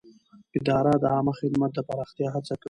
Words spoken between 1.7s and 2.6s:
د پراختیا هڅه کوي.